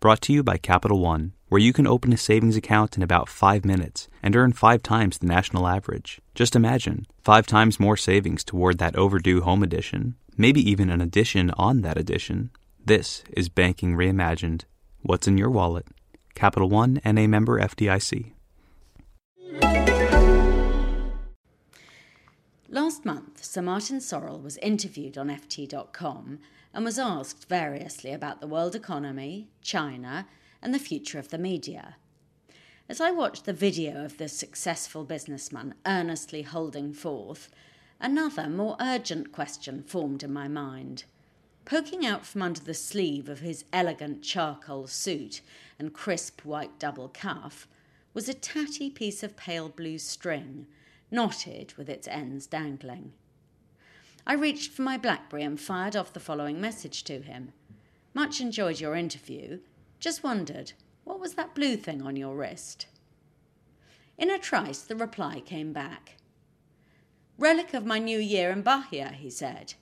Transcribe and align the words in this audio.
Brought 0.00 0.22
to 0.22 0.32
you 0.32 0.42
by 0.42 0.56
Capital 0.56 0.98
One, 0.98 1.34
where 1.50 1.60
you 1.60 1.74
can 1.74 1.86
open 1.86 2.10
a 2.10 2.16
savings 2.16 2.56
account 2.56 2.96
in 2.96 3.02
about 3.02 3.28
five 3.28 3.66
minutes 3.66 4.08
and 4.22 4.34
earn 4.34 4.54
five 4.54 4.82
times 4.82 5.18
the 5.18 5.26
national 5.26 5.68
average. 5.68 6.22
Just 6.34 6.56
imagine 6.56 7.06
five 7.22 7.46
times 7.46 7.78
more 7.78 7.98
savings 7.98 8.42
toward 8.42 8.78
that 8.78 8.96
overdue 8.96 9.42
home 9.42 9.62
edition, 9.62 10.14
maybe 10.38 10.62
even 10.70 10.88
an 10.88 11.02
addition 11.02 11.50
on 11.58 11.82
that 11.82 11.98
addition. 11.98 12.48
This 12.82 13.24
is 13.36 13.50
Banking 13.50 13.94
Reimagined. 13.94 14.62
What's 15.02 15.28
in 15.28 15.36
your 15.36 15.50
wallet? 15.50 15.86
Capital 16.34 16.70
One 16.70 16.98
and 17.04 17.18
a 17.18 17.26
member 17.26 17.60
FDIC. 17.60 18.32
Last 22.70 23.04
month, 23.04 23.44
Sir 23.44 23.60
Martin 23.60 23.98
Sorrell 23.98 24.42
was 24.42 24.56
interviewed 24.58 25.18
on 25.18 25.28
FT.com 25.28 26.38
and 26.72 26.84
was 26.84 26.98
asked 26.98 27.48
variously 27.48 28.12
about 28.12 28.40
the 28.40 28.46
world 28.46 28.74
economy, 28.74 29.48
China, 29.62 30.26
and 30.62 30.72
the 30.72 30.78
future 30.78 31.18
of 31.18 31.28
the 31.28 31.38
media. 31.38 31.96
As 32.88 33.00
I 33.00 33.10
watched 33.10 33.44
the 33.44 33.52
video 33.52 34.04
of 34.04 34.18
the 34.18 34.28
successful 34.28 35.04
businessman 35.04 35.74
earnestly 35.86 36.42
holding 36.42 36.92
forth, 36.92 37.48
another, 38.00 38.48
more 38.48 38.76
urgent 38.80 39.30
question 39.32 39.82
formed 39.82 40.22
in 40.22 40.32
my 40.32 40.48
mind. 40.48 41.04
Poking 41.64 42.04
out 42.04 42.26
from 42.26 42.42
under 42.42 42.60
the 42.60 42.74
sleeve 42.74 43.28
of 43.28 43.40
his 43.40 43.64
elegant 43.72 44.22
charcoal 44.22 44.86
suit 44.86 45.40
and 45.78 45.94
crisp 45.94 46.44
white 46.44 46.78
double 46.78 47.08
cuff 47.08 47.68
was 48.12 48.28
a 48.28 48.34
tatty 48.34 48.90
piece 48.90 49.22
of 49.22 49.36
pale 49.36 49.68
blue 49.68 49.98
string, 49.98 50.66
knotted 51.10 51.72
with 51.74 51.88
its 51.88 52.08
ends 52.08 52.46
dangling. 52.46 53.12
I 54.26 54.34
reached 54.34 54.72
for 54.72 54.82
my 54.82 54.96
Blackberry 54.96 55.42
and 55.42 55.58
fired 55.58 55.96
off 55.96 56.12
the 56.12 56.20
following 56.20 56.60
message 56.60 57.04
to 57.04 57.20
him. 57.20 57.52
Much 58.14 58.40
enjoyed 58.40 58.80
your 58.80 58.94
interview. 58.94 59.60
Just 59.98 60.22
wondered, 60.22 60.72
what 61.04 61.20
was 61.20 61.34
that 61.34 61.54
blue 61.54 61.76
thing 61.76 62.02
on 62.02 62.16
your 62.16 62.36
wrist? 62.36 62.86
In 64.18 64.30
a 64.30 64.38
trice, 64.38 64.82
the 64.82 64.96
reply 64.96 65.40
came 65.40 65.72
back. 65.72 66.16
Relic 67.38 67.72
of 67.72 67.86
my 67.86 67.98
new 67.98 68.18
year 68.18 68.50
in 68.50 68.62
Bahia, 68.62 69.12
he 69.18 69.30
said. 69.30 69.74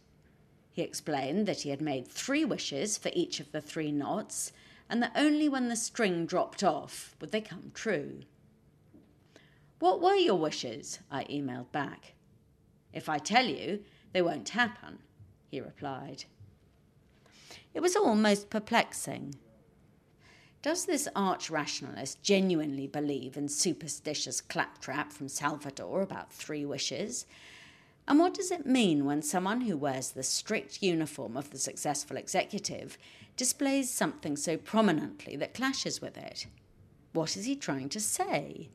He 0.70 0.82
explained 0.82 1.46
that 1.46 1.62
he 1.62 1.70
had 1.70 1.80
made 1.80 2.06
three 2.06 2.44
wishes 2.44 2.96
for 2.96 3.10
each 3.14 3.40
of 3.40 3.50
the 3.50 3.60
three 3.60 3.90
knots, 3.90 4.52
and 4.88 5.02
that 5.02 5.12
only 5.16 5.48
when 5.48 5.68
the 5.68 5.74
string 5.74 6.24
dropped 6.24 6.62
off 6.62 7.16
would 7.20 7.32
they 7.32 7.40
come 7.40 7.72
true. 7.74 8.20
What 9.80 10.00
were 10.00 10.14
your 10.14 10.38
wishes? 10.38 11.00
I 11.10 11.24
emailed 11.24 11.72
back. 11.72 12.14
If 12.92 13.08
I 13.08 13.18
tell 13.18 13.46
you, 13.46 13.84
they 14.12 14.22
won't 14.22 14.50
happen, 14.50 14.98
he 15.50 15.60
replied. 15.60 16.24
It 17.74 17.80
was 17.80 17.96
almost 17.96 18.50
perplexing. 18.50 19.34
Does 20.60 20.86
this 20.86 21.08
arch 21.14 21.50
rationalist 21.50 22.22
genuinely 22.22 22.86
believe 22.86 23.36
in 23.36 23.48
superstitious 23.48 24.40
claptrap 24.40 25.12
from 25.12 25.28
Salvador 25.28 26.02
about 26.02 26.32
three 26.32 26.64
wishes? 26.64 27.26
And 28.08 28.18
what 28.18 28.34
does 28.34 28.50
it 28.50 28.66
mean 28.66 29.04
when 29.04 29.22
someone 29.22 29.60
who 29.60 29.76
wears 29.76 30.10
the 30.10 30.22
strict 30.22 30.82
uniform 30.82 31.36
of 31.36 31.50
the 31.50 31.58
successful 31.58 32.16
executive 32.16 32.98
displays 33.36 33.90
something 33.90 34.36
so 34.36 34.56
prominently 34.56 35.36
that 35.36 35.54
clashes 35.54 36.00
with 36.00 36.16
it? 36.16 36.46
What 37.12 37.36
is 37.36 37.44
he 37.44 37.54
trying 37.54 37.88
to 37.90 38.00
say? 38.00 38.70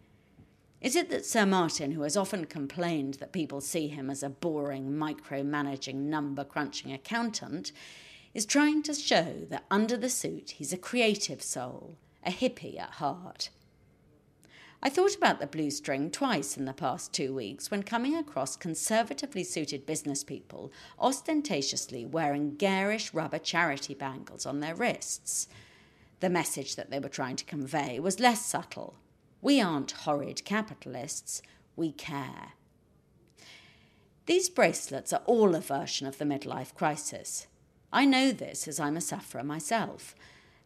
Is 0.83 0.97
it 0.97 1.09
that 1.11 1.25
Sir 1.25 1.45
Martin, 1.45 1.91
who 1.91 2.01
has 2.01 2.17
often 2.17 2.43
complained 2.43 3.13
that 3.15 3.31
people 3.31 3.61
see 3.61 3.87
him 3.87 4.09
as 4.09 4.21
a 4.21 4.29
boring, 4.29 4.91
micromanaging, 4.91 5.95
number 5.95 6.43
crunching 6.43 6.91
accountant, 6.91 7.71
is 8.33 8.45
trying 8.45 8.83
to 8.83 8.93
show 8.93 9.45
that 9.49 9.63
under 9.71 9.95
the 9.95 10.09
suit 10.09 10.55
he's 10.57 10.73
a 10.73 10.77
creative 10.77 11.41
soul, 11.41 11.95
a 12.25 12.31
hippie 12.31 12.77
at 12.77 12.95
heart? 12.95 13.49
I 14.81 14.89
thought 14.89 15.15
about 15.15 15.39
the 15.39 15.47
blue 15.47 15.71
string 15.71 16.11
twice 16.11 16.57
in 16.57 16.65
the 16.65 16.73
past 16.73 17.13
two 17.13 17.33
weeks 17.33 17.71
when 17.71 17.83
coming 17.83 18.17
across 18.17 18.57
conservatively 18.57 19.45
suited 19.45 19.85
business 19.85 20.21
people 20.25 20.73
ostentatiously 20.99 22.05
wearing 22.05 22.57
garish 22.57 23.13
rubber 23.13 23.39
charity 23.39 23.93
bangles 23.93 24.45
on 24.45 24.59
their 24.59 24.75
wrists. 24.75 25.47
The 26.19 26.29
message 26.29 26.75
that 26.75 26.89
they 26.89 26.99
were 26.99 27.07
trying 27.07 27.37
to 27.37 27.45
convey 27.45 28.01
was 28.01 28.19
less 28.19 28.45
subtle 28.45 28.97
we 29.43 29.59
aren't 29.59 29.91
horrid 29.91 30.45
capitalists, 30.45 31.41
we 31.75 31.91
care. 31.91 32.53
These 34.25 34.49
bracelets 34.49 35.11
are 35.11 35.21
all 35.25 35.53
a 35.53 35.59
version 35.59 36.07
of 36.07 36.17
the 36.17 36.23
midlife 36.23 36.73
crisis. 36.73 37.47
I 37.91 38.05
know 38.05 38.31
this 38.31 38.69
as 38.69 38.79
I'm 38.79 38.95
a 38.95 39.01
sufferer 39.01 39.43
myself. 39.43 40.15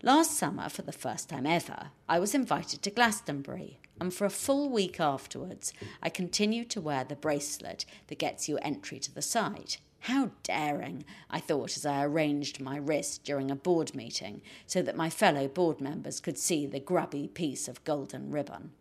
Last 0.04 0.38
summer, 0.38 0.70
for 0.70 0.84
the 0.84 0.92
first 0.92 1.28
time 1.28 1.48
ever, 1.48 1.88
I 2.08 2.20
was 2.20 2.36
invited 2.36 2.84
to 2.84 2.92
Glastonbury, 2.92 3.80
and 4.00 4.14
for 4.14 4.26
a 4.26 4.30
full 4.30 4.70
week 4.70 5.00
afterwards, 5.00 5.74
I 6.04 6.09
continued 6.09 6.70
to 6.70 6.82
wear 6.82 7.04
the 7.04 7.16
bracelet 7.16 7.84
that 8.08 8.20
gets 8.20 8.48
you 8.48 8.59
entry 8.59 9.00
to 9.00 9.12
the 9.14 9.24
site. 9.24 9.80
How 10.02 10.31
daring, 10.44 11.03
I 11.30 11.40
thought 11.40 11.75
as 11.75 11.85
I 11.85 12.03
arranged 12.03 12.62
my 12.62 12.78
wrist 12.78 13.24
during 13.24 13.52
a 13.52 13.56
board 13.56 13.94
meeting 13.94 14.41
so 14.66 14.81
that 14.81 14.96
my 14.96 15.09
fellow 15.09 15.47
board 15.47 15.81
members 15.81 16.19
could 16.19 16.38
see 16.38 16.66
the 16.66 16.80
grubby 16.80 17.28
piece 17.28 17.68
of 17.68 17.84
golden 17.84 18.31
ribbon. 18.31 18.72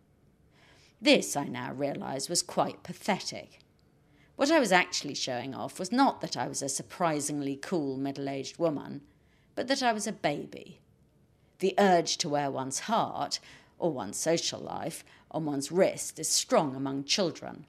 This, 1.00 1.36
I 1.36 1.44
now 1.44 1.72
realise, 1.72 2.28
was 2.28 2.42
quite 2.42 2.82
pathetic. 2.82 3.60
What 4.36 4.50
I 4.50 4.60
was 4.60 4.72
actually 4.72 5.14
showing 5.14 5.54
off 5.54 5.78
was 5.78 5.90
not 5.90 6.20
that 6.20 6.36
I 6.36 6.46
was 6.46 6.62
a 6.62 6.68
surprisingly 6.68 7.56
cool 7.56 7.96
middle 7.96 8.28
aged 8.28 8.58
woman, 8.58 9.00
but 9.54 9.66
that 9.68 9.82
I 9.82 9.92
was 9.92 10.06
a 10.06 10.12
baby. 10.12 10.80
The 11.58 11.74
urge 11.78 12.18
to 12.18 12.28
wear 12.28 12.50
one's 12.50 12.80
heart, 12.80 13.40
or 13.78 13.92
one's 13.92 14.18
social 14.18 14.60
life, 14.60 15.04
on 15.30 15.46
one's 15.46 15.72
wrist 15.72 16.18
is 16.18 16.28
strong 16.28 16.76
among 16.76 17.04
children 17.04 17.66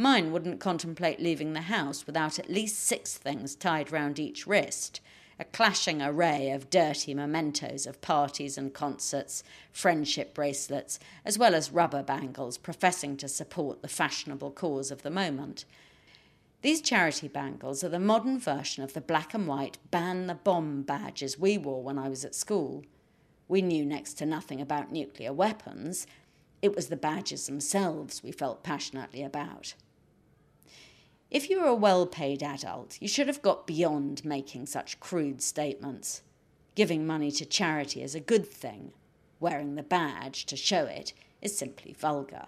Mine 0.00 0.32
wouldn't 0.32 0.60
contemplate 0.60 1.20
leaving 1.20 1.52
the 1.52 1.60
house 1.60 2.06
without 2.06 2.38
at 2.38 2.48
least 2.48 2.78
six 2.78 3.18
things 3.18 3.54
tied 3.54 3.92
round 3.92 4.18
each 4.18 4.46
wrist 4.46 5.02
a 5.38 5.44
clashing 5.44 6.00
array 6.00 6.50
of 6.50 6.70
dirty 6.70 7.12
mementos 7.12 7.86
of 7.86 8.00
parties 8.00 8.56
and 8.56 8.72
concerts, 8.72 9.44
friendship 9.70 10.32
bracelets, 10.32 10.98
as 11.22 11.38
well 11.38 11.54
as 11.54 11.70
rubber 11.70 12.02
bangles 12.02 12.56
professing 12.56 13.14
to 13.14 13.28
support 13.28 13.82
the 13.82 13.88
fashionable 13.88 14.50
cause 14.50 14.90
of 14.90 15.02
the 15.02 15.10
moment. 15.10 15.66
These 16.62 16.80
charity 16.80 17.28
bangles 17.28 17.84
are 17.84 17.90
the 17.90 17.98
modern 17.98 18.38
version 18.38 18.82
of 18.82 18.94
the 18.94 19.02
black 19.02 19.34
and 19.34 19.46
white 19.46 19.76
ban 19.90 20.28
the 20.28 20.34
bomb 20.34 20.80
badges 20.80 21.38
we 21.38 21.58
wore 21.58 21.82
when 21.82 21.98
I 21.98 22.08
was 22.08 22.24
at 22.24 22.34
school. 22.34 22.84
We 23.48 23.60
knew 23.60 23.84
next 23.84 24.14
to 24.14 24.24
nothing 24.24 24.62
about 24.62 24.90
nuclear 24.90 25.34
weapons. 25.34 26.06
It 26.62 26.74
was 26.74 26.86
the 26.86 26.96
badges 26.96 27.44
themselves 27.44 28.22
we 28.22 28.32
felt 28.32 28.62
passionately 28.62 29.22
about. 29.22 29.74
If 31.30 31.48
you 31.48 31.60
were 31.60 31.68
a 31.68 31.74
well 31.74 32.06
paid 32.06 32.42
adult, 32.42 32.98
you 33.00 33.06
should 33.06 33.28
have 33.28 33.40
got 33.40 33.66
beyond 33.66 34.24
making 34.24 34.66
such 34.66 34.98
crude 34.98 35.40
statements. 35.42 36.22
Giving 36.74 37.06
money 37.06 37.30
to 37.32 37.44
charity 37.44 38.02
is 38.02 38.16
a 38.16 38.20
good 38.20 38.46
thing. 38.46 38.92
Wearing 39.38 39.76
the 39.76 39.84
badge 39.84 40.44
to 40.46 40.56
show 40.56 40.86
it 40.86 41.12
is 41.40 41.56
simply 41.56 41.92
vulgar. 41.92 42.46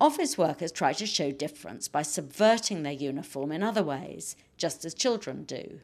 Office 0.00 0.36
workers 0.36 0.72
try 0.72 0.92
to 0.92 1.06
show 1.06 1.30
difference 1.30 1.86
by 1.86 2.02
subverting 2.02 2.82
their 2.82 2.92
uniform 2.92 3.52
in 3.52 3.62
other 3.62 3.82
ways, 3.82 4.36
just 4.56 4.84
as 4.84 4.94
children 4.94 5.44
do. 5.44 5.80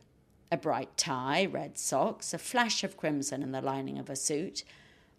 A 0.50 0.56
bright 0.56 0.96
tie, 0.96 1.46
red 1.46 1.78
socks, 1.78 2.34
a 2.34 2.38
flash 2.38 2.84
of 2.84 2.96
crimson 2.96 3.42
in 3.42 3.52
the 3.52 3.60
lining 3.60 3.98
of 3.98 4.10
a 4.10 4.16
suit, 4.16 4.64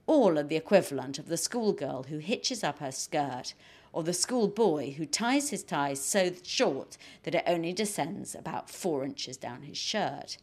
all 0.08 0.38
are 0.38 0.44
the 0.44 0.56
equivalent 0.56 1.18
of 1.18 1.28
the 1.28 1.38
schoolgirl 1.38 2.04
who 2.04 2.20
hitches 2.20 2.64
up 2.64 2.80
her 2.80 2.92
skirt 2.92 3.54
or 3.96 4.04
the 4.04 4.14
schoolboy 4.14 4.92
who 4.96 5.06
ties 5.06 5.52
his 5.52 5.64
tie 5.64 5.94
so 5.94 6.30
short 6.44 6.98
that 7.24 7.34
it 7.34 7.44
only 7.48 7.72
descends 7.72 8.36
about 8.36 8.70
four 8.70 9.06
inches 9.06 9.38
down 9.38 9.62
his 9.62 9.78
shirt. 9.78 10.38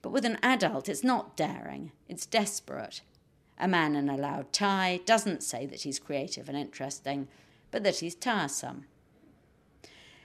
But 0.00 0.12
with 0.12 0.24
an 0.24 0.38
adult, 0.42 0.88
it's 0.88 1.04
not 1.04 1.36
daring, 1.36 1.92
it's 2.08 2.24
desperate. 2.24 3.02
A 3.58 3.68
man 3.68 3.94
in 3.94 4.08
a 4.08 4.16
loud 4.16 4.50
tie 4.50 5.00
doesn't 5.04 5.42
say 5.42 5.66
that 5.66 5.82
he's 5.82 5.98
creative 5.98 6.48
and 6.48 6.56
interesting, 6.56 7.28
but 7.70 7.84
that 7.84 7.98
he's 7.98 8.14
tiresome. 8.14 8.86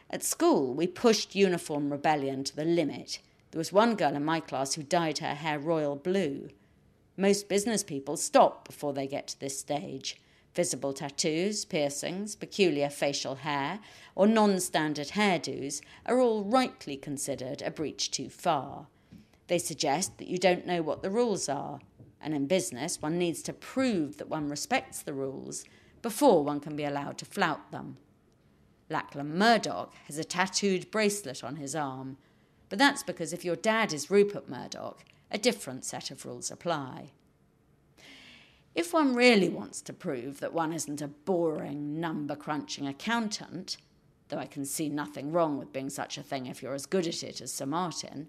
At 0.09 0.23
school, 0.23 0.73
we 0.73 0.87
pushed 0.87 1.35
uniform 1.35 1.91
rebellion 1.91 2.45
to 2.45 2.55
the 2.55 2.63
limit. 2.63 3.19
There 3.51 3.59
was 3.59 3.73
one 3.73 3.95
girl 3.95 4.15
in 4.15 4.23
my 4.23 4.39
class 4.39 4.75
who 4.75 4.83
dyed 4.83 5.17
her 5.17 5.35
hair 5.35 5.59
royal 5.59 5.97
blue. 5.97 6.47
Most 7.17 7.49
business 7.49 7.83
people 7.83 8.15
stop 8.15 8.65
before 8.65 8.93
they 8.93 9.07
get 9.07 9.27
to 9.27 9.39
this 9.41 9.59
stage. 9.59 10.15
Visible 10.55 10.93
tattoos, 10.93 11.65
piercings, 11.65 12.33
peculiar 12.33 12.89
facial 12.89 13.35
hair, 13.35 13.79
or 14.15 14.25
non 14.25 14.61
standard 14.61 15.09
hairdos 15.09 15.81
are 16.05 16.19
all 16.21 16.45
rightly 16.45 16.95
considered 16.95 17.61
a 17.61 17.69
breach 17.69 18.09
too 18.09 18.29
far. 18.29 18.87
They 19.47 19.59
suggest 19.59 20.17
that 20.17 20.29
you 20.29 20.37
don't 20.37 20.65
know 20.65 20.81
what 20.81 21.01
the 21.03 21.09
rules 21.09 21.49
are, 21.49 21.81
and 22.21 22.33
in 22.33 22.47
business, 22.47 23.01
one 23.01 23.17
needs 23.17 23.41
to 23.43 23.53
prove 23.53 24.17
that 24.17 24.29
one 24.29 24.49
respects 24.49 25.01
the 25.01 25.13
rules 25.13 25.65
before 26.01 26.43
one 26.43 26.61
can 26.61 26.77
be 26.77 26.85
allowed 26.85 27.17
to 27.17 27.25
flout 27.25 27.71
them. 27.71 27.97
Lachlan 28.89 29.37
Murdoch 29.37 29.93
has 30.05 30.17
a 30.17 30.23
tattooed 30.23 30.89
bracelet 30.89 31.43
on 31.43 31.57
his 31.57 31.75
arm, 31.75 32.17
but 32.69 32.79
that's 32.79 33.03
because 33.03 33.33
if 33.33 33.43
your 33.43 33.57
dad 33.57 33.91
is 33.91 34.09
Rupert 34.09 34.47
Murdoch, 34.47 35.03
a 35.29 35.37
different 35.37 35.83
set 35.83 36.11
of 36.11 36.25
rules 36.25 36.49
apply. 36.49 37.11
If 38.75 38.93
one 38.93 39.15
really 39.15 39.47
wants 39.47 39.81
to 39.83 39.93
prove 39.93 40.41
that 40.41 40.53
one 40.53 40.73
isn't 40.73 41.01
a 41.01 41.07
boring, 41.07 42.01
number 42.01 42.35
crunching 42.35 42.85
accountant, 42.85 43.77
though 44.27 44.37
I 44.37 44.47
can 44.47 44.65
see 44.65 44.89
nothing 44.89 45.31
wrong 45.31 45.57
with 45.57 45.71
being 45.71 45.89
such 45.89 46.17
a 46.17 46.23
thing 46.23 46.45
if 46.45 46.61
you're 46.61 46.73
as 46.73 46.85
good 46.85 47.07
at 47.07 47.23
it 47.23 47.39
as 47.39 47.53
Sir 47.53 47.65
Martin, 47.65 48.27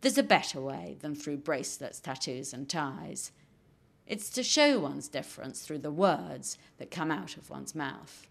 there's 0.00 0.16
a 0.16 0.22
better 0.22 0.60
way 0.60 0.96
than 1.00 1.16
through 1.16 1.38
bracelets, 1.38 1.98
tattoos, 1.98 2.52
and 2.52 2.68
ties. 2.68 3.32
It's 4.06 4.30
to 4.30 4.44
show 4.44 4.78
one's 4.78 5.08
difference 5.08 5.62
through 5.62 5.78
the 5.78 5.90
words 5.90 6.56
that 6.78 6.92
come 6.92 7.10
out 7.10 7.36
of 7.36 7.50
one's 7.50 7.74
mouth. 7.74 8.28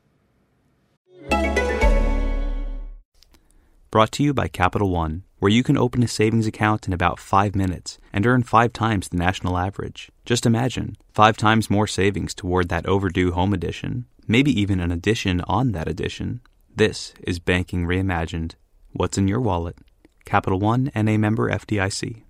Brought 3.91 4.13
to 4.13 4.23
you 4.23 4.33
by 4.33 4.47
Capital 4.47 4.89
One, 4.89 5.23
where 5.39 5.51
you 5.51 5.63
can 5.63 5.77
open 5.77 6.03
a 6.03 6.07
savings 6.07 6.45
account 6.45 6.87
in 6.87 6.93
about 6.93 7.19
five 7.19 7.55
minutes 7.55 7.97
and 8.13 8.25
earn 8.25 8.43
five 8.43 8.71
times 8.71 9.07
the 9.07 9.17
national 9.17 9.57
average. 9.57 10.11
Just 10.25 10.45
imagine 10.45 10.97
five 11.13 11.37
times 11.37 11.69
more 11.69 11.87
savings 11.87 12.33
toward 12.33 12.69
that 12.69 12.85
overdue 12.85 13.31
home 13.31 13.53
edition, 13.53 14.05
maybe 14.27 14.51
even 14.59 14.79
an 14.79 14.91
addition 14.91 15.41
on 15.41 15.71
that 15.71 15.87
addition. 15.87 16.41
This 16.75 17.13
is 17.23 17.39
Banking 17.39 17.85
Reimagined. 17.85 18.53
What's 18.91 19.17
in 19.17 19.27
your 19.27 19.41
wallet? 19.41 19.77
Capital 20.25 20.59
One 20.59 20.91
and 20.93 21.09
a 21.09 21.17
member 21.17 21.49
FDIC. 21.49 22.23